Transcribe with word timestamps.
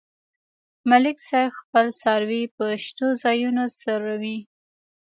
ملک 0.89 1.17
صاحب 1.29 1.51
خپل 1.61 1.85
څاروي 2.01 2.43
په 2.55 2.65
شنو 2.85 3.07
ځایونو 3.23 3.63
څرومي. 3.79 4.37